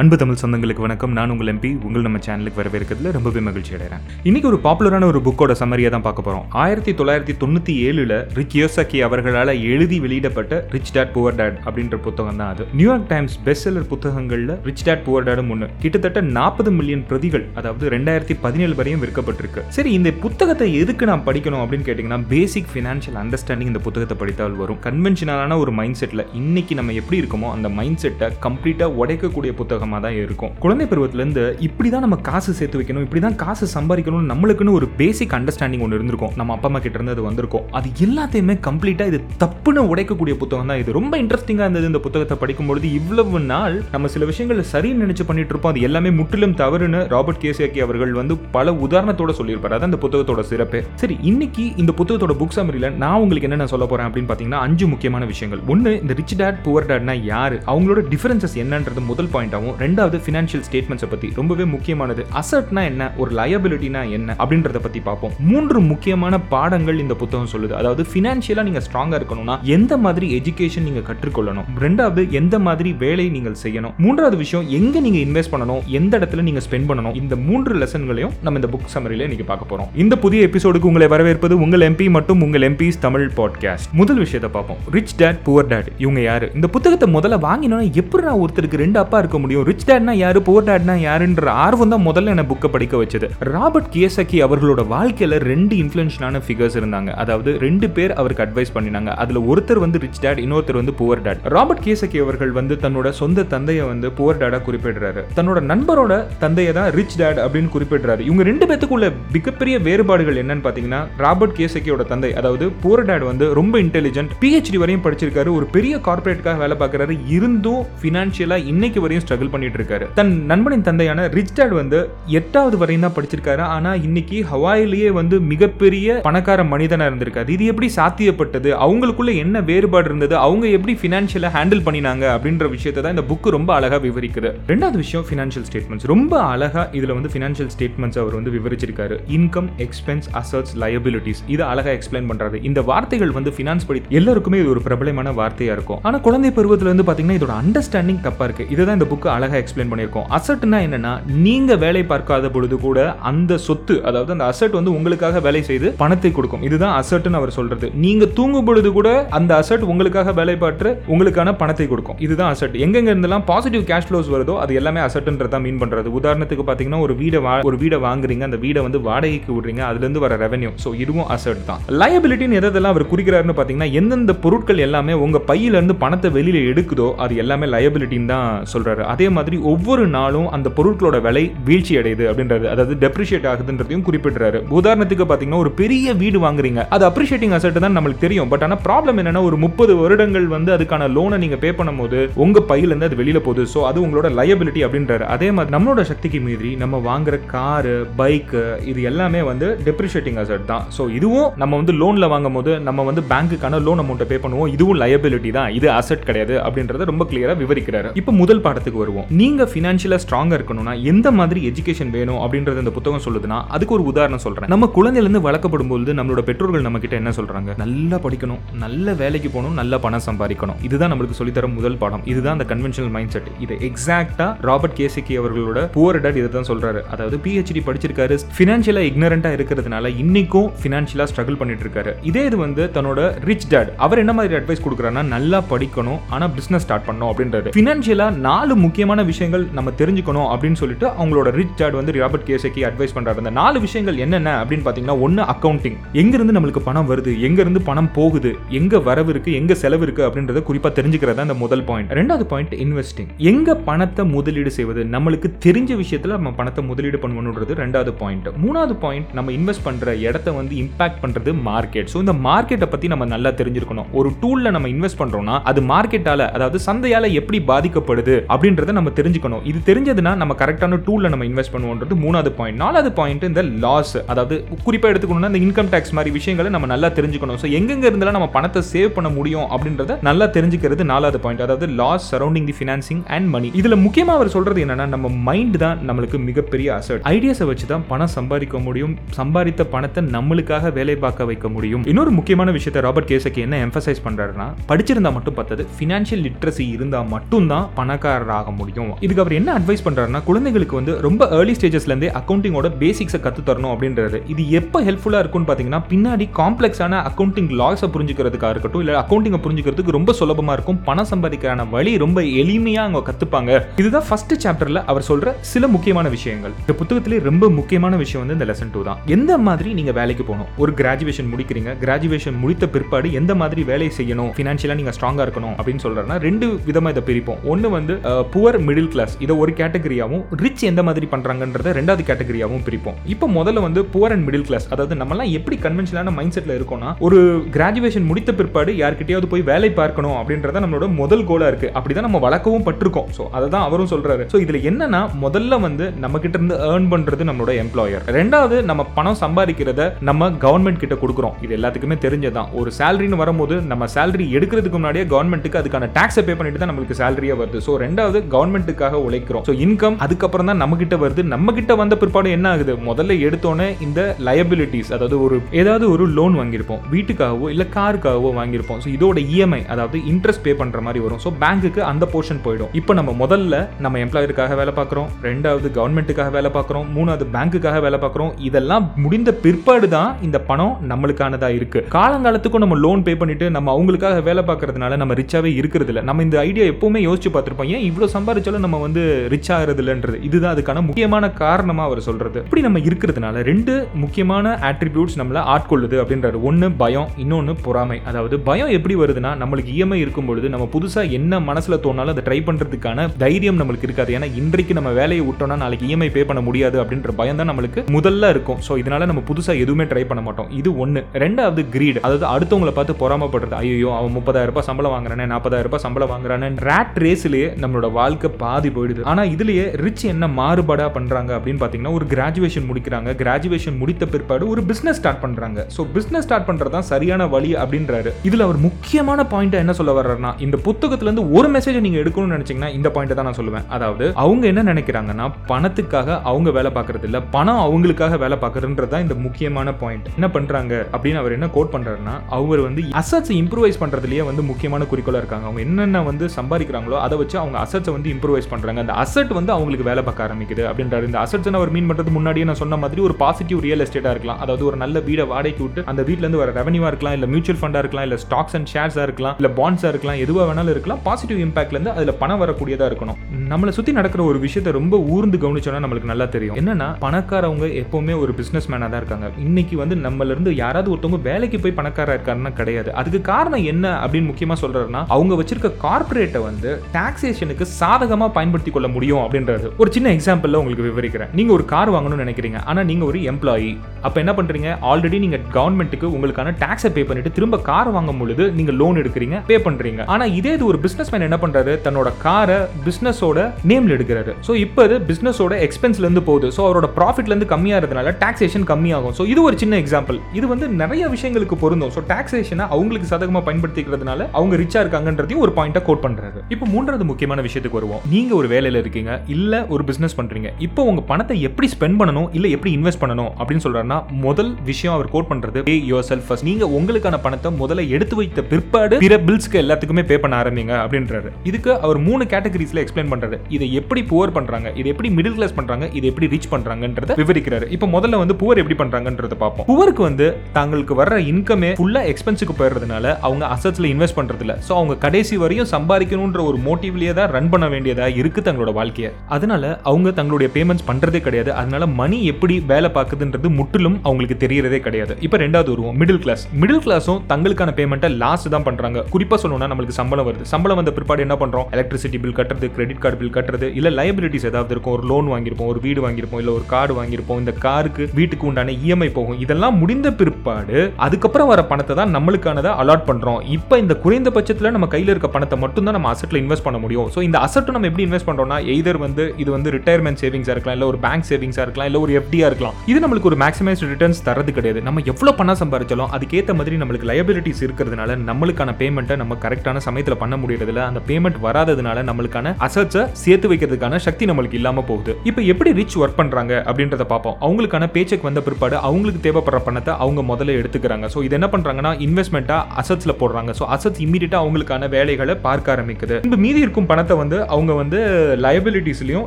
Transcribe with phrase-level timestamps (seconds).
[0.00, 1.14] அன்பு தமிழ் சொந்தங்களுக்கு வணக்கம்.
[1.16, 1.70] நான் உங்கள் எம்பி.
[1.86, 4.04] உங்கள் நம்ம சேனலுக்கு வரவேற்கிறதுல ரொம்பவே மகிழ்ச்சி அடைகிறேன்.
[4.28, 8.98] இன்னைக்கு ஒரு பாப்புலரான ஒரு புக்கோட சம்மரியை தான் பார்க்க போகிறோம் ஆயிரத்தி தொள்ளாயிரத்தி தொண்ணூற்றி ஏழில் ரிக் யோசக்கி
[9.06, 12.66] அவர்களால் எழுதி வெளியிடப்பட்ட ரிச் டேட் புவர் டேட் அப்படின்ற புத்தகம் தான் அது.
[12.78, 17.90] New York Times best seller புத்தகங்களில் ரிச் டேட் புவர் டேடும் ஒன்று கிட்டத்தட்ட நாற்பது மில்லியன் பிரதிகள் அதாவது
[17.96, 19.64] ரெண்டாயிரத்தி பதினேழு வரையும் விற்கப்பட்டிருக்கு.
[19.78, 24.80] சரி இந்த புத்தகத்தை எதுக்கு நான் படிக்கணும் அப்படின்னு கேட்டிங்கன்னா பேசிக் ஃபினான்ஷியல் அண்டர்ஸ்டாண்டிங் இந்த புத்தகத்தை படித்தால் வரும்.
[24.88, 30.06] கன்வென்ஷனலான ஒரு மைண்ட் செட்டில் இன்னைக்கு நம்ம எப்படி இருக்கோமோ அந்த மைண்ட் செட்டை கம்ப்ளீட்டாக உடைக்கக்கூடிய புத்தகம் புத்தகமாக
[30.06, 30.52] தான் இருக்கும்.
[30.64, 35.34] குழந்தை பருவத்திலேருந்து இப்படி தான் நம்ம காசு சேர்த்து வைக்கணும் இப்படி தான் காசு சம்பாதிக்கணும் நம்மளுக்குன்னு ஒரு பேசிக்
[35.38, 36.32] அண்டர்ஸ்டாண்டிங் ஒன்று இருந்திருக்கும்.
[36.40, 37.64] நம்ம அப்பா அம்மா கிட்ட இருந்து அது வந்திருக்கும்.
[37.78, 40.96] அது எல்லாத்தையுமே கம்ப்ளீட்டாக இது தப்புன்னு உடைக்கக்கூடிய புத்தகம் தான் இது.
[40.98, 42.88] ரொம்ப இன்ட்ரெஸ்டிங்காக இருந்தது இந்த புத்தகத்தை படிக்கும்பொழுது.
[43.00, 45.74] இவ்வளவு நாள் நம்ம சில விஷயங்களை சரின்னு நினச்சி பண்ணிட்டு இருப்போம்.
[45.74, 49.76] அது எல்லாமே முற்றிலும் தவறுன்னு ராபர்ட் கேசியாக்கி அவர்கள் வந்து பல உதாரணத்தோட சொல்லியிருப்பார்.
[49.78, 50.80] அதான் இந்த புத்தகத்தோட சிறப்பு.
[51.02, 55.24] சரி இன்னைக்கு இந்த புத்தகத்தோட புக் சமரியில் நான் உங்களுக்கு என்னென்ன சொல்ல போகிறேன் அப்படின்னு பார்த்தீங்கன்னா அஞ்சு முக்கியமான
[55.32, 55.62] விஷயங்கள்.
[55.74, 57.56] ஒன்று இந்த ரிச் டேட் புவர் டேட்னா யார்?
[57.70, 62.26] அவங்களோட டிஃபரன்சஸ் என்னன்றது முதல் பாயிண்டாகவும் ரெண்டாவது ஃபினான்ஷியல் ஸ்டேட்மெண்ட்ஸை பற்றி ரொம்பவே முக்கியமானது.
[62.40, 63.12] அசட்னா என்ன?
[63.16, 64.34] ஒரு லயபிலிட்டினா என்ன?
[64.38, 65.32] அப்படின்றத பற்றி பார்ப்போம்.
[65.38, 67.70] மூன்று முக்கியமான பாடங்கள் இந்த புத்தகம் சொல்லுது.
[67.70, 71.64] அதாவது ஃபினான்ஷியலாக நீங்கள் ஸ்ட்ராங்காக இருக்கணும்னா எந்த மாதிரி எஜுகேஷன் நீங்கள் கற்றுக்கொள்ளணும்?
[71.80, 73.92] ரெண்டாவது எந்த மாதிரி வேலை நீங்கள் செய்யணும்?
[73.98, 75.86] மூன்றாவது விஷயம் எங்கே நீங்கள் இன்வெஸ்ட் பண்ணணும்?
[75.86, 77.14] எந்த இடத்துல நீங்கள் ஸ்பெண்ட் பண்ணணும்?
[77.14, 81.58] இந்த மூன்று லெசன்களையும் நம்ம இந்த புக் சமரியில் இன்னைக்கு பார்க்க போகிறோம் இந்த புதிய எபிசோடுக்கு உங்களை வரவேற்பது
[81.58, 84.78] உங்கள் எம்பி மற்றும் உங்கள் எம்பிஸ் தமிழ் பாட்காஸ்ட் முதல் விஷயத்தை பார்ப்போம்.
[84.90, 86.50] ரிச் டேட் புவர் டேட் இவங்க யாரு?
[86.54, 89.59] இந்த புத்தகத்தை முதல்ல வாங்கினோன்னா எப்படி நான் ஒருத்தருக்கு ரெண்டு அப்பா இருக்க முடியும்?
[89.68, 93.26] ரிச் டேட்னா யாரு புவர் டேட்னா யாருன்ற ஆர்வம் தான் முதல்ல என்ன புக்கை படிக்க வச்சது.
[93.54, 97.10] ராபர்ட் கியசக்கி அவர்களோட வாழ்க்கையில ரெண்டு இன்ஃப்ளூயன்ஷனான ஃபிகர்ஸ் இருந்தாங்க.
[97.22, 99.10] அதாவது ரெண்டு பேர் அவருக்கு அட்வைஸ் பண்ணினாங்க.
[99.22, 103.46] அதுல ஒருத்தர் வந்து ரிச் டேட் இன்னொருத்தர் வந்து புவர் டேட் ராபர்ட் கியசக்கி அவர்கள் வந்து தன்னோட சொந்த
[103.54, 105.24] தந்தையை வந்து புவர் டேடா குறிப்பிடுறாரு.
[105.38, 106.12] தன்னோட நண்பரோட
[106.44, 108.24] தந்தையை தான் ரிச் டேட் அப்படின்னு குறிப்பிடுறாரு.
[108.28, 113.78] இவங்க ரெண்டு பேத்துக்குள்ள மிகப்பெரிய வேறுபாடுகள் என்னன்னு பாத்தீங்கன்னா ராபர்ட் கேசக்கியோட தந்தை அதாவது புவர் டேட் வந்து ரொம்ப
[113.86, 115.52] இன்டெலிஜென்ட் பிஹெச்டி வரையும் படிச்சிருக்காரு.
[115.58, 117.16] ஒரு பெரிய கார்பரேட்டுக்காக வேலை பார்க்குறாரு.
[117.36, 121.98] இருந்தும் ஃபினான்ஷியலாக இன்னைக்கு வரையும் ஸ்ட்ரகிள் பண்ணிட்டு இருக்காரு தன் நண்பனின் தந்தையான ரிச் டேட் வந்து
[122.40, 123.64] எட்டாவது வரையும் தான் படிச்சிருக்காரு.
[123.76, 127.48] ஆனா இன்னைக்கு ஹவாயிலேயே வந்து மிகப்பெரிய பணக்கார மனிதனா இருந்திருக்காரு.
[127.56, 128.70] இது எப்படி சாத்தியப்பட்டது?
[128.86, 130.36] அவங்களுக்குள்ள என்ன வேறுபாடு இருந்தது?
[130.46, 132.24] அவங்க எப்படி ஃபினான்ஷியலை ஹேண்டில் பண்ணினாங்க?
[132.36, 137.14] அப்படின்ற விஷயத்தை தான் இந்த புக் ரொம்ப அழகா விவரிக்குது ரெண்டாவது விஷயம் ஃபினான்ஷியல் ஸ்டேட்மெண்ட்ஸ் ரொம்ப அழகா இதுல
[137.18, 139.16] வந்து ஃபினான்ஷியல் ஸ்டேட்மெண்ட்ஸ் அவர் வந்து விவரிச்சிருக்காரு.
[139.38, 142.58] இன்கம் எக்ஸ்பென்ஸ் அசர்ட்ஸ் லயபிலிட்டிஸ் இது அழகா எக்ஸ்பிளைன் பண்றாரு.
[142.70, 146.00] இந்த வார்த்தைகள் வந்து ஃபினான்ஸ் படி எல்லாருக்குமே இது ஒரு பிரபலமான வார்த்தையா இருக்கும்.
[146.08, 148.66] ஆனா குழந்தை பருவத்துல வந்து பாத்தீங்கன்னா இதோட அண்டர்ஸ்டாண்டிங் தப்பா இருக்கு.
[148.74, 150.26] இதுதான் இந்த புக் அழகாக எக்ஸ்பிளைன் பண்ணியிருக்கோம்.
[150.38, 151.14] அசட்னா என்னன்னா
[151.46, 152.98] நீங்க வேலை பார்க்காத பொழுது கூட
[153.32, 156.64] அந்த சொத்து அதாவது அந்த அசட் வந்து உங்களுக்காக வேலை செய்து பணத்தை கொடுக்கும்.
[156.68, 157.86] இதுதான் அசட்னு அவர் சொல்றது.
[158.04, 159.08] நீங்க தூங்கும் பொழுது கூட
[159.38, 162.18] அந்த அசட் உங்களுக்காக வேலை பார்த்து உங்களுக்கான பணத்தை கொடுக்கும்.
[162.26, 162.76] இதுதான் அசட்.
[162.84, 166.08] எங்கெங்க இருந்தெல்லாம் பாசிட்டிவ் கேஷ் ஃப்ளோஸ் வருதோ அது எல்லாமே அசட்ன்றதா மீன் பண்றது.
[166.18, 170.36] உதாரணத்துக்கு பாத்தீங்கன்னா ஒரு வீடை ஒரு வீடை வாங்குறீங்க அந்த வீடை வந்து வாடகைக்கு விடுறீங்க அதுல இருந்து வர
[170.44, 171.80] ரெவன்யூ ஸோ இதுவும் அசட் தான்.
[172.02, 177.32] லயபிலிட்டின்னு எதெல்லாம் அவர் குறிக்கிறாருன்னு பாத்தீங்கன்னா எந்தெந்த பொருட்கள் எல்லாமே உங்க பையில இருந்து பணத்தை வெளியில எடுக்குதோ அது
[177.44, 179.02] எல்லாமே லயபிலிட்டின்னு தான் சொல்றாரு.
[179.12, 184.60] அதே மாதிரி ஒவ்வொரு நாளும் அந்த பொருட்களோட விலை வீழ்ச்சி அடையுது அப்படின்றது அதாவது டெப்ரிஷியேட் ஆகுதுன்றதையும் குறிப்பிடுறாரு.
[184.80, 186.80] உதாரணத்துக்கு பார்த்தீங்கன்னா ஒரு பெரிய வீடு வாங்குறீங்க.
[186.96, 188.50] அது அப்ரிஷியேட்டிங் அசட் தான் நம்மளுக்கு தெரியும்.
[188.52, 193.08] பட் ஆனால் ப்ராப்ளம் என்னன்னா ஒரு முப்பது வருடங்கள் வந்து அதுக்கான லோனை நீங்கள் பே பண்ணும்போது உங்க பையிலேருந்து
[193.10, 193.64] அது வெளியில போகுது.
[193.74, 195.26] ஸோ அது உங்களோட லயபிலிட்டி அப்படின்றாரு.
[195.36, 200.84] அதே மாதிரி நம்மளோட சக்திக்கு மீறி நம்ம வாங்குற காரு பைக்கு இது எல்லாமே வந்து டெப்ரிஷியேட்டிங் அசட் தான்.
[200.96, 204.70] ஸோ இதுவும் நம்ம வந்து லோன்ல வாங்கும் போது நம்ம வந்து பேங்க்குக்கான லோன் அமௌண்ட்டை பே பண்ணுவோம்.
[204.76, 205.70] இதுவும் லயபிலிட்டி தான்.
[205.78, 208.10] இது அசட் கிடையாது அப்படின்றத ரொம்ப கிளியராக விவரிக்கிறாரு.
[208.20, 209.19] இப்போ முதல் பாடத்துக்கு வருவோம்.
[209.40, 214.44] நீங்க ஃபினான்ஷியலா ஸ்ட்ராங்கா இருக்கணும்னா எந்த மாதிரி எஜுகேஷன் வேணும் அப்படின்றது இந்த புத்தகம் சொல்லுதுன்னா அதுக்கு ஒரு உதாரணம்
[214.46, 214.70] சொல்றேன்.
[214.74, 217.76] நம்ம குழந்தையில இருந்து வளர்க்கப்படும் போது நம்மளோட பெற்றோர்கள் நம்ம கிட்ட என்ன சொல்றாங்க?
[217.84, 220.78] நல்லா படிக்கணும் நல்ல வேலைக்கு போகணும் நல்ல பணம் சம்பாதிக்கணும்.
[220.88, 222.24] இதுதான் நம்மளுக்கு சொல்லித்தர முதல் பாடம்.
[222.32, 227.02] இதுதான் அந்த கன்வென்ஷனல் மைண்ட் செட் இது எக்ஸாக்டா ராபர்ட் கேசிகி அவர்களோட புவர் டேட் இதை தான் சொல்றாரு.
[227.14, 233.20] அதாவது பிஹெச்டி படிச்சிருக்காரு ஃபினான்ஷியலா இக்னரண்டா இருக்கிறதுனால இன்னைக்கும் ஃபினான்ஷியலா ஸ்ட்ரகிள் பண்ணிட்டு இருக்காரு இதே இது வந்து தன்னோட
[233.50, 237.68] ரிச் டேட் அவர் என்ன மாதிரி அட்வைஸ் கொடுக்குறாருன்னா நல்லா படிக்கணும் ஆனா பிசினஸ் ஸ்டார்ட் பண்ணணும் அப்படின்றாரு.
[237.76, 243.14] ஃபினான்ஷியலா நாலு முக்கியமான விஷயங்கள் நம்ம தெரிஞ்சுக்கணும் அப்படின்னு சொல்லிட்டு அவங்களோட ரிச் டேட் வந்து ராபர்ட் கேசைக்கு அட்வைஸ்
[243.16, 247.32] பண்ணுறாரு அந்த நாலு விஷயங்கள் என்னென்ன அப்படின்னு பார்த்தீங்கன்னா ஒன்னு அக்கவுண்டிங் எங்கேருந்து நம்மளுக்கு பணம் வருது?
[247.46, 248.56] எங்கேருந்து பணம் போகுது?
[248.68, 249.52] எங்கே வரவு இருக்கு?
[249.60, 250.22] எங்க செலவு இருக்கு?
[250.28, 255.04] அப்படின்றத குறிப்பாக தெரிஞ்சுக்கிறதா அந்த முதல் பாயிண்ட் ரெண்டாவது பாயிண்ட் இன்வெஸ்டிங் எங்கே பணத்தை முதலீடு செய்வது?
[255.04, 260.52] நம்மளுக்கு தெரிஞ்ச விஷயத்துல நம்ம பணத்தை முதலீடு பண்ணணுன்றது ரெண்டாவது பாயிண்ட் மூணாவது பாயிண்ட் நம்ம இன்வெஸ்ட் பண்ணுற இடத்த
[260.52, 264.08] வந்து இம்பாக்ட் பண்றது மார்க்கெட் ஸோ இந்த மார்க்கெட்டை பற்றி நம்ம நல்லா தெரிஞ்சிருக்கணும்.
[264.12, 269.64] ஒரு டூலில் நம்ம இன்வெஸ்ட் பண்றோம்னா அது மார்க்கெட்டால் அதாவது சந்தையால் எப்படி பாதிக்கப்படுது அப்படின்றத நம்ம தெரிஞ்சுக்கணும்.
[269.72, 274.54] இது தெரிஞ்சதுன்னா நம்ம கரெக்டான டூலில் நம்ம இன்வெஸ்ட் பண்ணுவோன்றது மூணாவது பாயிண்ட் நாலாவது பாயிண்ட் இந்த லாஸ் அதாவது
[274.86, 277.58] குறிப்பாக எடுத்துக்கணும்னா இந்த இன்கம் டேக்ஸ் மாதிரி விஷயங்களை நம்ம நல்லா தெரிஞ்சுக்கணும்.
[277.62, 282.26] ஸோ எங்கெங்க இருந்தாலும் நம்ம பணத்தை சேவ் பண்ண முடியும் அப்படின்றத நல்லா தெரிஞ்சுக்கிறது நாலாவது பாயிண்ட் அதாவது laws
[282.32, 286.88] surrounding the financing and money இதில் முக்கியமாக அவர் சொல்கிறது என்னன்னா நம்ம மைண்ட் தான் நம்மளுக்கு மிகப்பெரிய
[286.98, 289.14] அசட் ஐடியாஸை வச்சு தான் பணம் சம்பாதிக்க முடியும்.
[289.38, 292.04] சம்பாதித்த பணத்தை நம்மளுக்காக வேலை பார்க்க வைக்க முடியும்.
[292.12, 297.86] இன்னொரு முக்கியமான விஷயத்தை ராபர்ட் கேசக்கு என்ன எம்பசைஸ் பண்ணுறாருன்னா படிச்சிருந்தா மட்டும் பார்த்தது ஃபினான்ஷியல் லிட்ரஸி இருந்தால் மட்டும்தான்
[297.98, 299.12] பணக்காரராக முடியும்.
[299.26, 304.40] இதுக்கு அவர் என்ன அட்வைஸ் பண்றாருன்னா குழந்தைகளுக்கு வந்து ரொம்ப ஏர்லி ஸ்டேஜஸ்லேருந்தே அக்கௌண்டிங்கோட பேசிக்ஸை கத்து தரணும் அப்படின்றது
[304.54, 310.32] இது எப்போ ஹெல்ப்ஃபுல்லாக இருக்கும்னு பார்த்தீங்கன்னா பின்னாடி காம்ப்ளெக்ஸான அக்கௌண்டிங் லாஸை புரிஞ்சுக்கிறதுக்காக இருக்கட்டும் இல்லை அக்கௌண்டிங்கை புரிஞ்சுக்கிறதுக்கு ரொம்ப
[310.40, 311.00] சுலபமாக இருக்கும்.
[311.08, 313.70] பணம் சம்பாதிக்கிறான வழி ரொம்ப எளிமையாக அவங்க கத்துப்பாங்க.
[314.02, 316.74] இதுதான் ஃபர்ஸ்ட் சாப்டரில் அவர் சொல்ற சில முக்கியமான விஷயங்கள்.
[316.82, 319.18] இந்த புத்தகத்திலே ரொம்ப முக்கியமான விஷயம் வந்து இந்த லெசன் டூ தான்.
[319.36, 320.68] எந்த மாதிரி நீங்க வேலைக்கு போகணும்?
[320.82, 321.90] ஒரு கிராஜுவேஷன் முடிக்கிறீங்க.
[322.04, 324.50] கிராஜுவேஷன் முடித்த பிற்பாடு எந்த மாதிரி வேலை செய்யணும்?
[324.56, 327.60] ஃபினான்ஷியலாக நீங்கள் ஸ்ட்ராங்காக இருக்கணும் அப்படின்னு சொல்கிறேன்னா ரெண்டு விதமாக இதை பிரிப்போம்.
[327.72, 328.14] ஒன்று வந்து
[328.54, 333.18] புவர் மிடில் கிளாஸ் இதை ஒரு கேட்டகரியாகவும் ரிச் எந்த மாதிரி பண்ணுறாங்கன்றத ரெண்டாவது கேட்டகரியாகவும் பிரிப்போம்.
[333.36, 337.40] இப்போ முதல்ல வந்து புவர் அண்ட் மிடில் கிளாஸ் அதாவது நம்மலாம் எப்படி கன்வென்ஷனான மைண்ட் செட்டில் இருக்கோம்னா ஒரு
[337.78, 342.38] கிராஜுவேஷன் முடித்த பிற்பாடு யார்கிட்டயாவது போய் வேலை பார்க்கணும் அப்படின்றத நம்மளோட முதல் கோலாக இருக்குது அப்படி அப்படிதான் நம்ம
[342.44, 343.26] வளர்க்கவும் பட்டிருக்கோம்.
[343.36, 347.42] ஸோ அதை தான் அவரும் சொல்கிறாரு ஸோ இதில் என்னன்னா முதல்ல வந்து நம்ம கிட்ட இருந்து ஏர்ன் பண்ணுறது
[347.48, 351.54] நம்மளோட எம்ப்ளாயர் ரெண்டாவது நம்ம பணம் சம்பாதிக்கிறத நம்ம கவர்மெண்ட் கிட்ட கொடுக்குறோம்.
[351.64, 356.80] இது எல்லாத்துக்குமே தெரிஞ்சதான் ஒரு சேலரின்னு வரும்போது நம்ம சேலரி எடுக்கிறதுக்கு முன்னாடியே கவர்மெண்ட்டுக்கு அதுக்கான டேக்ஸை பே பண்ணிட்டு
[356.82, 357.84] தான் நம்மளுக்கு சேலரியாக வருது.
[357.86, 359.66] ஸோ ரெண்டாவது கவர்மெண்ட்டுக்காக உழைக்கிறோம்.
[359.66, 361.42] ஸோ இன்கம் அதுக்கப்புறம் தான் நம்ம கிட்ட வருது.
[361.52, 362.94] நம்ம கிட்ட வந்த பிற்பாடு என்ன ஆகுது?
[363.06, 367.00] முதல்ல எடுத்தோன்னே இந்த லயபிலிட்டிஸ் அதாவது ஒரு ஏதாவது ஒரு லோன் வாங்கியிருப்போம்.
[367.12, 369.00] வீட்டுக்காகவோ இல்லை காருக்காகவோ வாங்கியிருப்போம்.
[369.04, 371.40] ஸோ இதோட இஎம்ஐ அதாவது இன்ட்ரெஸ்ட் பே பண்ணுற மாதிரி வரும்.
[371.44, 372.90] ஸோ பேங்க்குக்கு அந்த போர்ஷன் போயிடும்.
[373.00, 375.28] இப்போ நம்ம முதல்ல நம்ம எம்ப்ளாயருக்காக வேலை பார்க்குறோம்.
[375.48, 377.06] ரெண்டாவது கவர்மெண்ட்டுக்காக வேலை பார்க்குறோம்.
[377.16, 378.52] மூணாவது பேங்க்குக்காக வேலை பார்க்குறோம்.
[378.68, 384.42] இதெல்லாம் முடிந்த பிற்பாடு தான் இந்த பணம் நம்மளுக்கானதாக இருக்குது காலங்காலத்துக்கும் நம்ம லோன் பே பண்ணிட்டு நம்ம அவங்களுக்காக
[384.50, 387.90] வேலை பார்க்கறதுனால நம்ம ரிச்சாகவே இருக்கிறது இல்லை நம்ம இந்த ஐடியா எப்பவுமே யோசிச்சு பார்த்துருப்போம்.
[387.96, 392.58] ஏன் இவ்வளோ சம்பாதிச்சாலும் நம்ம வந்து ரிச் ஆகிறது இல்லைன்றது இதுதான் அதுக்கான முக்கியமான காரணமா அவர் சொல்றது.
[392.66, 393.92] இப்படி நம்ம இருக்கிறதுனால ரெண்டு
[394.22, 396.58] முக்கியமான ஆட்ரிபியூட்ஸ் நம்மள ஆட்கொள்ளுது அப்படின்றாரு.
[396.68, 398.16] ஒன்று பயம் இன்னொன்று பொறாமை.
[398.30, 402.58] அதாவது பயம் எப்படி வருதுன்னா நம்மளுக்கு இஎம்ஐ இருக்கும் பொழுது நம்ம புதுசாக என்ன மனசுல தோணாலும் அதை ட்ரை
[402.70, 404.34] பண்றதுக்கான தைரியம் நம்மளுக்கு இருக்காது.
[404.38, 408.50] ஏன்னா இன்றைக்கு நம்ம வேலையை விட்டோம்னா நாளைக்கு இஎம்ஐ பே பண்ண முடியாது அப்படின்ற பயம் தான் நம்மளுக்கு முதல்ல
[408.56, 408.82] இருக்கும்.
[408.88, 410.70] ஸோ இதனால நம்ம புதுசாக எதுவுமே ட்ரை பண்ண மாட்டோம்.
[410.80, 413.76] இது ஒன்று ரெண்டாவது கிரீட் அதாவது அடுத்தவங்களை பார்த்து பொறாமப்படுறது.
[413.82, 418.90] ஐயோ அவன் முப்பதாயிரம் ரூபாய் சம்பளம் வாங்குறானே நாற்பதாயிரம் ரூபாய் சம்பளம் வாங்குறானே ரேட் ரேஸ்லேயே நம்மளோட வாழ்க்கை பாதி
[418.96, 419.22] போயிடுது.
[419.32, 423.34] ஆனா இதுலயே ரிச் என்ன மாறுபாடா பண்றாங்க அப்படின்னு பாத்தீங்கன்னா ஒரு கிராஜுவேஷன் முடிக்கிறாங்க.
[423.42, 425.86] கிராஜுவேஷன் முடித்த பிற்பாடு ஒரு பிசினஸ் ஸ்டார்ட் பண்றாங்க.
[425.96, 428.32] ஸோ பிசினஸ் ஸ்டார்ட் பண்றது தான் சரியான வழி அப்படின்றாரு.
[428.50, 432.92] இதுல அவர் முக்கியமான பாயிண்ட் என்ன சொல்ல வர்றாருன்னா இந்த புத்தகத்துல இருந்து ஒரு மெசேஜ் நீங்க எடுக்கணும்னு நினைச்சீங்கன்னா
[432.98, 433.86] இந்த பாயிண்ட் தான் நான் சொல்லுவேன்.
[433.96, 439.36] அதாவது அவங்க என்ன நினைக்கிறாங்கன்னா பணத்துக்காக அவங்க வேலை பார்க்கறது இல்ல பணம் அவங்களுக்காக வேலை பார்க்கறதுன்றது தான் இந்த
[439.46, 444.62] முக்கியமான பாயிண்ட் என்ன பண்றாங்க அப்படின்னு அவர் என்ன கோட் பண்றாருன்னா அவர் வந்து அசட்ஸ் இம்ப்ரூவைஸ் பண்றதுலயே வந்து
[444.70, 445.66] முக்கியமான குறிக்கோளா இருக்காங்க.
[445.68, 450.08] அவங்க என்னென்ன வந்து சம்பாதிக்கிறாங்களோ அதை வச்சு அவங்க அசட்ஸை வந்து இம்ப்ரூவைஸ் பண்ணுறாங்க அந்த அசட் வந்து அவங்களுக்கு
[450.10, 450.84] வேலை பார்க்க ஆரம்பிக்குது.
[450.90, 451.30] அப்படின்றாரு.
[451.30, 454.62] இந்த அசட்ஸ் அவர் மீன் பண்ணுறது முன்னாடியே நான் சொன்ன மாதிரி ஒரு பாசிட்டிவ் ரியல் எஸ்டேட்டாக இருக்கலாம்.
[454.66, 458.02] அதாவது ஒரு நல்ல வீடை வாடகைக்கு விட்டு அந்த வீட்டிலேருந்து இருந்து வர ரெவன்யூவாக இருக்கலாம் இல்லை மியூச்சுவல் ஃபண்டாக
[458.02, 461.20] இருக்கலாம் இல்லை ஸ்டாக்ஸ் அண்ட் ஷேர்ஸாக இருக்கலாம் இல்லை பாண்ட்ஸாக இருக்கலாம் எதுவாக வேணாலும் இருக்கலாம்.
[461.28, 463.38] பாசிட்டிவ் இம்பாக்ட்லேருந்து அதில் பணம் வரக்கூடியதாக இருக்கணும்.
[463.72, 466.76] நம்மளை சுற்றி நடக்கிற ஒரு விஷயத்தை ரொம்ப ஊர்ந்து கவனிச்சோம்னா நம்மளுக்கு நல்லா தெரியும்.
[466.80, 469.48] என்னன்னா பணக்காரவங்க எப்பவுமே ஒரு பிஸ்னஸ் மேனாக தான் இருக்காங்க.
[469.66, 473.10] இன்னைக்கு வந்து நம்மளிருந்து யாராவது ஒருத்தவங்க வேலைக்கு போய் பணக்காரா இருக்காருன்னா கிடையாது.
[473.22, 477.86] அதுக்கு காரணம் என்ன அப்படின்னு முக்கியமாக சொல்கிறேன்னா அவங்க வச்சிருக்க கார்பரேட்டை வந்து டாக்ஸேஷனுக்கு
[478.20, 479.86] சாதகமாக பயன்படுத்தி கொள்ள முடியும் அப்படின்றது.
[480.02, 481.50] ஒரு சின்ன எக்ஸாம்பிளில் உங்களுக்கு விவரிக்கிறேன்.
[481.58, 482.78] நீங்கள் ஒரு கார் வாங்கணும்னு நினைக்கிறீங்க.
[482.90, 483.90] ஆனால் நீங்கள் ஒரு எம்ப்ளாயி
[484.26, 488.98] அப்போ என்ன பண்ணுறீங்க ஆல்ரெடி நீங்கள் கவர்மெண்ட்டுக்கு உங்களுக்கான டேக்ஸை பே பண்ணிட்டு திரும்ப கார் வாங்கும் பொழுது நீங்கள்
[489.02, 493.58] லோன் எடுக்கிறீங்க பே பண்ணுறீங்க ஆனால் இதே இது ஒரு பிஸ்னஸ் மேன் என்ன பண்ணுறாரு தன்னோட காரை பிஸ்னஸோட
[493.92, 494.54] நேம்ல எடுக்கிறாரு.
[494.68, 496.68] ஸோ இப்போ இது பிஸ்னஸோட எக்ஸ்பென்ஸ்லேருந்து போகுது.
[496.78, 499.36] ஸோ அவரோட ப்ராஃபிட்லேருந்து கம்மியாக இருந்தனால டாக்ஸேஷன் கம்மியாகும்.
[499.40, 502.14] ஸோ இது ஒரு சின்ன எக்ஸாம்பிள் இது வந்து நிறைய விஷயங்களுக்கு பொருந்தும்.
[502.18, 507.60] ஸோ டாக்ஸேஷனை அவங்களுக்கு சதகமாக பயன்படுத்திக்கிறதுனால அவங்க ரிச்சாக இருக்காங்கன்றதையும் ஒரு பாயிண்ட்டை கோட் பண்ணுறாரு இப்போ மூன்றாவது முக்கியமான
[507.66, 508.08] விஷயத்துக்கு வருவோம்.
[508.32, 510.68] நீங்க ஒரு வேலையில இருக்கீங்க இல்ல ஒரு பிசினஸ் பண்றீங்க.
[510.86, 515.30] இப்போ உங்க பணத்தை எப்படி ஸ்பெண்ட் பண்ணணும் இல்ல எப்படி இன்வெஸ்ட் பண்ணணும் அப்படின்னு சொல்றாருன்னா முதல் விஷயம் அவர்
[515.34, 519.80] கோட் பண்றது பே யோர் செல்ஃப் ஃபர்ஸ்ட் நீங்க உங்களுக்கான பணத்தை முதல்ல எடுத்து வைத்த பிற்பாடு பிற பில்ஸ்க்கு
[519.82, 521.50] எல்லாத்துக்குமே பே பண்ண ஆரம்பிங்க அப்படின்றாரு.
[521.70, 523.58] இதுக்கு அவர் மூணு கேட்டகரிஸ்ல எக்ஸ்பிளைன் பண்றாரு.
[523.76, 527.88] இதை எப்படி புவர் பண்றாங்க இதை எப்படி மிடில் கிளாஸ் பண்றாங்க இதை எப்படி ரிச் பண்றாங்கன்றத விவரிக்கிறாரு.
[527.96, 529.88] இப்போ முதல்ல வந்து புவர் எப்படி பண்றாங்கன்றத பார்ப்போம்.
[529.92, 530.48] புவருக்கு வந்து
[530.78, 536.60] தங்களுக்கு வர்ற இன்கமே ஃபுல்லா எக்ஸ்பென்ஸுக்கு போயிடுறதுனால அவங்க அசட்ஸ்ல இன்வெஸ்ட் பண்றது ஸோ அவங்க கடைசி வரையும் சம்பாதிக்கணும்ன்ற
[536.70, 539.30] ஒரு மோட்டிவ்லேயே தான் ரன் பண்ண வேண்டியதாக இருக்குது தங்களோட வாழ்க்கையை.
[539.56, 541.70] அதனால அவங்க தங்களுடைய பேமெண்ட்ஸ் பண்றதே கிடையாது.
[541.80, 545.32] அதனால மணி எப்படி வேலை பார்க்குதுன்றது முற்றிலும் அவங்களுக்கு தெரியறதே கிடையாது.
[545.46, 549.24] இப்போ ரெண்டாவது வருவோம் மிடில் கிளாஸ் மிடில் கிளாஸும் தங்களுக்கான பேமெண்ட்டை லாஸ்ட் தான் பண்றாங்க.
[549.34, 550.66] குறிப்பா சொல்லணும்னா நம்மளுக்கு சம்பளம் வருது.
[550.72, 551.86] சம்பளம் வந்த பிற்பாடு என்ன பண்றோம்?
[551.96, 555.14] எலக்ட்ரிசிட்டி பில் கட்டுறது கிரெடிட் கார்டு பில் கட்டுறது இல்லை லைபிலிட்டிஸ் ஏதாவது இருக்கும்.
[555.18, 557.60] ஒரு லோன் வாங்கியிருப்போம் ஒரு வீடு வாங்கியிருப்போம் இல்ல ஒரு கார்டு வாங்கியிருப்போம்.
[557.64, 559.58] இந்த காருக்கு வீட்டுக்கு உண்டான இஎம்ஐ போகும்.
[559.66, 563.60] இதெல்லாம் முடிந்த பிற்பாடு அதுக்கப்புறம் வர பணத்தை தான் நம்மளுக்கானதை அலாட் பண்றோம்.
[563.76, 567.28] இப்போ இந்த குறைந்த பட்சத்தில் நம்ம கையில் இருக்க பணத்தை மட்டும் தான் நம்ம அசட்டில் இன்வெஸ்ட் பண்ண முடியும்.
[567.34, 571.08] ஸோ இந்த அசட் நம்ம எப்படி இன்வெஸ்ட் பண்ணுறோம்னா எய்தர் வந்து இது வந்து ரிட்டையர்மெண்ட் சேவிங்ஸாக இருக்கலாம் இல்லை
[571.12, 572.94] ஒரு பேங்க் சேவிங்ஸாக இருக்கலாம் இல்லை ஒரு எஃப்டியாக இருக்கலாம்.
[573.12, 575.00] இது நம்மளுக்கு ஒரு மேக்ஸிமைஸ் ரிட்டர்ன்ஸ் தரது கிடையாது.
[575.08, 580.56] நம்ம எவ்வளோ பணம் சம்பாரிச்சாலும் அதுக்கேற்ற மாதிரி நம்மளுக்கு லயபிலிட்டிஸ் இருக்கிறதுனால நம்மளுக்கான பேமெண்ட்டை நம்ம கரெக்டான சமயத்தில் பண்ண
[580.62, 581.02] முடியறதில்ல.
[581.10, 585.34] அந்த பேமெண்ட் வராததுனால நம்மளுக்கான அசட்ஸை சேர்த்து வைக்கிறதுக்கான சக்தி நம்மளுக்கு இல்லாமல் போகுது.
[585.50, 587.56] இப்போ எப்படி ரிச் ஒர்க் பண்ணுறாங்க அப்படின்றத பார்ப்போம்.
[587.66, 591.26] அவங்களுக்கான பேச்செக் வந்த பிற்பாடு அவங்களுக்கு தேவைப்படுற பணத்தை அவங்க முதல்ல எடுத்துக்கிறாங்க.
[591.34, 593.70] ஸோ இது என்ன பண்ணுறாங்கன்னா இன்வெஸ்ட்மெண்ட்டாக அசட்ஸில் போடுறாங்க.
[593.80, 596.38] ஸோ அசட்ஸ் இமீடியட்டா அவங்களுக்கான வேலைகளை பார்க்க ஆரம்பிக்குது.
[596.46, 598.18] இப்போ மீதி இருக்கும் பணத்தை வந்து அவங்க வந்து
[598.66, 599.46] லயபிலிட்டிஸ்லையும்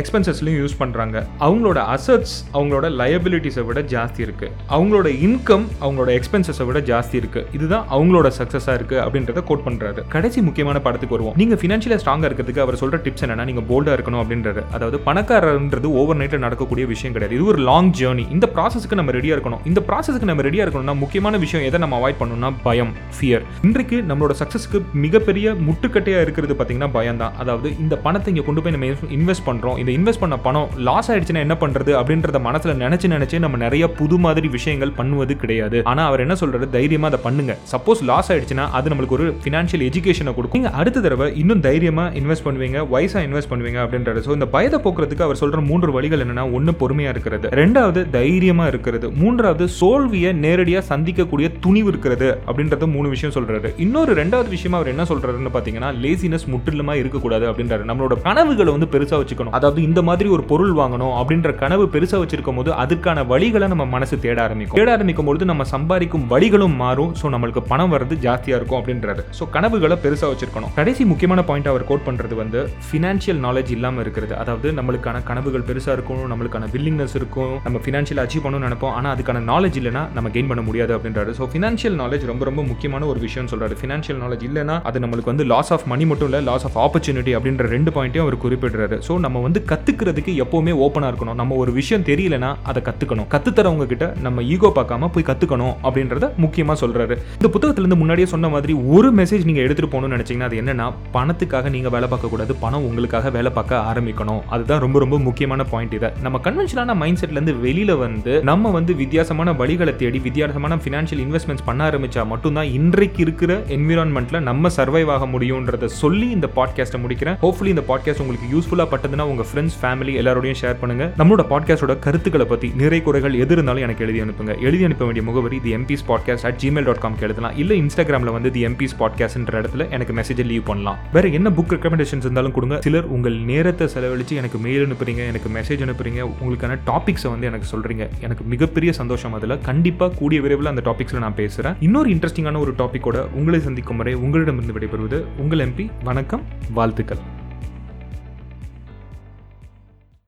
[0.00, 1.16] எக்ஸ்பென்சஸ்லையும் யூஸ் பண்ணுறாங்க
[1.46, 7.84] அவங்களோட அசட்ஸ் அவங்களோட லயபிலிட்டிஸை விட ஜாஸ்தி இருக்குது அவங்களோட இன்கம் அவங்களோட எக்ஸ்பென்சஸை விட ஜாஸ்தி இருக்குது இதுதான்
[7.96, 11.36] அவங்களோட சக்ஸஸாக இருக்குது அப்படின்றத கோட் பண்ணுறாரு கடைசி முக்கியமான படத்துக்கு வருவோம்.
[11.42, 16.20] நீங்கள் ஃபினான்ஷியலாக ஸ்ட்ராங்காக இருக்கிறதுக்கு அவர் சொல்கிற டிப்ஸ் என்னன்னா நீங்கள் போல்டாக இருக்கணும் அப்படின்றது அதாவது பணக்காரன்றது ஓவர்
[16.20, 17.36] நைட்டில் நடக்கக்கூடிய விஷயம் கிடையாது.
[17.38, 19.62] இது ஒரு லாங் ஜேர்னி இந்த ப்ராசஸ்க்கு நம்ம ரெடியாக இருக்கணும்.
[19.72, 24.34] இந்த ப்ராசஸ்க்கு நம்ம ரெடியாக இருக்கணும்னா முக்கியமான விஷயம் எதை நம்ம அவாய்ட் பண்ணணும்னா பயம் ஃபியர் இன்றைக்கு நம்மளோட
[24.42, 27.34] சக்ஸஸ்க்கு மிகப்பெரிய முட்டுக்கட்டையாக இருக்கிறது பார்த்தீங்கன்னா பயம் தான்.
[27.44, 31.44] அதாவது இந்த பணத்தை இங்கே கொண்டு போய் நம்ம இன்வெஸ்ட் பண்ணுறோம் இந்த இன்வெஸ்ட் பண்ண பணம் லாஸ் ஆயிடுச்சுன்னா
[31.46, 35.78] என்ன பண்ணுறது அப்படின்றத மனசில் நினச்சி நினச்சி நம்ம நிறைய புது மாதிரி விஷயங்கள் பண்ணுவது கிடையாது.
[35.90, 37.52] ஆனால் அவர் என்ன சொல்கிறது தைரியமாக அதை பண்ணுங்க.
[37.72, 40.60] சப்போஸ் லாஸ் ஆயிடுச்சுன்னா அது நம்மளுக்கு ஒரு ஃபினான்ஷியல் எஜுகேஷனை கொடுக்கும்.
[40.60, 45.26] நீங்கள் அடுத்த தடவை இன்னும் தைரியமாக இன்வெஸ்ட் பண்ணுவீங்க வயசாக இன்வெஸ்ட் பண்ணுவீங்க அப்படின்றது ஸோ இந்த பயத்தை போக்குறதுக்கு
[45.28, 47.46] அவர் சொல்கிற மூன்று வழிகள் என்னென்னா ஒன்று பொறுமையாக இருக்கிறது.
[47.62, 49.06] ரெண்டாவது தைரியமாக இருக்கிறது.
[49.22, 55.06] மூன்றாவது சோல்வியை நேரடியாக சந்திக்கக்கூடிய துணிவு இருக்கிறது அப்படின்றத மூணு விஷயம் சொல்கிறாரு இன்னொரு ரெண்டாவது விஷயமா அவர் என்ன
[55.12, 57.84] சொல்கிறாருன்னு பார்த்தீங்கன்னா லேசினஸ் முற்றிலுமா இருக்கக்கூடாது அப்படின்றாரு.
[57.94, 59.56] நம்மளோட கனவுகளை வந்து பெருசாக வச்சுக்கணும்.
[59.60, 64.14] அதாவது இந்த மாதிரி ஒரு பொருள் வாங்கணும் அப்படின்ற கனவு பெருசாக வச்சிருக்கும் போது அதுக்கான வழிகளை நம்ம மனசு
[64.24, 64.78] தேட ஆரம்பிக்கும்.
[64.78, 67.12] தேட ஆரம்பிக்கும் பொழுது நம்ம சம்பாதிக்கும் வழிகளும் மாறும்.
[67.20, 69.22] ஸோ நம்மளுக்கு பணம் வர்றது ஜாஸ்தியாக இருக்கும் அப்படின்றாரு.
[69.38, 70.72] ஸோ கனவுகளை பெருசாக வச்சிருக்கணும்.
[70.78, 74.34] கடைசி முக்கியமான பாயிண்ட் அவர் கோட் பண்ணுறது வந்து ஃபினான்ஷியல் நாலேஜ் இல்லாமல் இருக்கிறது.
[74.42, 78.94] அதாவது நம்மளுக்கான கனவுகள் பெருசாக இருக்கும் நம்மளுக்கான வில்லிங்னஸ் இருக்கும் நம்ம ஃபினான்ஷியல் அச்சீவ் பண்ணணும்னு நினைப்போம்.
[78.98, 81.32] ஆனால் அதுக்கான நாலேஜ் இல்லைனா நம்ம கெயின் பண்ண முடியாது அப்படின்றாரு.
[81.40, 85.46] ஸோ ஃபினான்ஷியல் நாலேஜ் ரொம்ப ரொம்ப முக்கியமான ஒரு விஷயம் சொல்கிறாரு ஃபினான்ஷியல் நாலேஜ் இல்லைனா அது நம்மளுக்கு வந்து
[85.54, 88.96] லாஸ் ஆஃப் மணி மட்டும் இல்லை லாஸ் ஆஃப் ஆப்பர்ச்சுனிட்டி அப்படின்ற ரெண்டு ரெண்டு பாயிண்ட்டையும் அவர் குறிப்பிடுறாரு.
[89.06, 91.38] ஸோ நம்ம வந்து கத்துக்கிறதுக்கு எப்போவுமே ஓப்பனாக இருக்கணும்.
[91.40, 93.26] நம்ம ஒரு விஷயம் தெரியலனா அதை கத்துக்கணும்.
[93.34, 97.14] கத்துத்தரவங்க கிட்ட நம்ம ஈகோ பார்க்காம போய் கத்துக்கணும் அப்படின்றத முக்கியமாக சொல்றாரு.
[97.38, 100.86] இந்த புத்தகத்திலிருந்து முன்னாடியே சொன்ன மாதிரி ஒரு மெசேஜ் நீங்க எடுத்துட்டு போகணும்னு நினைச்சீங்கன்னா அது என்னன்னா
[101.16, 104.40] பணத்துக்காக நீங்க வேலை பார்க்க கூடாது பணம் உங்களுக்காக வேலை பார்க்க ஆரம்பிக்கணும்.
[104.56, 106.10] அதுதான் ரொம்ப ரொம்ப முக்கியமான பாயிண்ட் இதை.
[106.26, 111.68] நம்ம கன்வென்ஷனான மைண்ட் செட்ல இருந்து வெளியில வந்து நம்ம வந்து வித்தியாசமான வழிகளை தேடி வித்தியாசமான ஃபினான்ஷியல் இன்வெஸ்ட்மெண்ட்ஸ்
[111.68, 117.38] பண்ண ஆரம்பிச்சா மட்டும்தான் இன்றைக்கு இருக்கிற என்விரான்மெண்ட்ல நம்ம சர்வைவ் ஆக முடியும்ன்றத சொல்லி இந்த பாட்காஸ்ட்டை முடிக்கிறேன்.
[117.44, 121.04] ஹோப்ஃபுல்லி இந்த பாட்காஸ்ட் உங்களுக்கு யூஸ்ஃபுல்லாக பட்டதுன்னா உங்க ஃப்ரெண்ட்ஸ் ஃபேமிலி எல்லாரோடையும் ஷேர் பண்ணுங்க.
[121.18, 124.52] நம்மளோட பாட்காஸ்டோட கருத்துக்களை பற்றி நிறை குறைகள் எது இருந்தாலும் எனக்கு எழுதி அனுப்புங்க.
[124.66, 127.56] எழுதி அனுப்ப வேண்டிய முகவரி the MBS podcast at Gmail dot காம்க்கு எழுதலாம்.
[127.62, 130.98] இல்லை இன்ஸ்டாகிராம்ல வந்து தி எம்பிஸ் பாட்காஸ்ட்ன்ற இடத்துல எனக்கு மெசேஜை லீவ் பண்ணலாம்.
[131.12, 132.78] வேற என்ன புக் ரெக்கமெண்டேஷன்ஸ் இருந்தாலும் கொடுங்க.
[132.80, 138.06] சிலர் உங்கள் நேரத்தை செலவழித்து எனக்கு மெயில் அனுப்புறீங்க எனக்கு மெசேஜ் அனுப்புறீங்க உங்களுக்கான டாபிக்ஸை வந்து எனக்கு சொல்கிறீங்க
[138.20, 139.60] எனக்கு மிகப்பெரிய சந்தோஷம் அதில்.
[139.70, 144.76] கண்டிப்பாக கூடிய விரைவில் அந்த டாபிக்ஸில் நான் பேசுகிறேன் இன்னொரு இன்ட்ரெஸ்டிங்கான ஒரு டாப்பிக்கோட உங்களை சந்திக்கும் வரை உங்களிடமிருந்து
[144.78, 146.44] விடைபெறுவது உங்கள் எம்பி வணக்கம்
[146.78, 147.33] வாழ்த்துக்கள்.